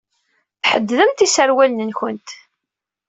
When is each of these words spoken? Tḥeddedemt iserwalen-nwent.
Tḥeddedemt 0.61 1.25
iserwalen-nwent. 1.25 2.27